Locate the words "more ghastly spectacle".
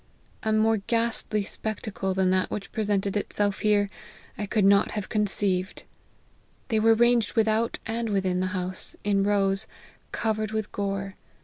0.51-2.15